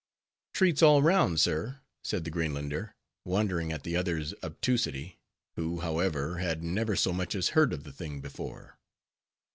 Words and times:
"Treats 0.55 0.81
all 0.81 1.03
round, 1.03 1.39
sir," 1.39 1.81
said 2.03 2.23
the 2.23 2.31
Greenlander, 2.31 2.95
wondering 3.23 3.71
at 3.71 3.83
the 3.83 3.95
other's 3.95 4.33
obtusity, 4.41 5.19
who, 5.55 5.81
however, 5.81 6.39
had 6.39 6.63
never 6.63 6.95
so 6.95 7.13
much 7.13 7.35
as 7.35 7.49
heard 7.49 7.71
of 7.71 7.83
the 7.83 7.93
thing 7.93 8.19
before. 8.19 8.79